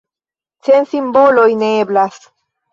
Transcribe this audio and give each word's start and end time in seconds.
Sen 0.67 0.87
simboloj 0.95 1.47
ne 1.61 1.71
eblas. 1.85 2.21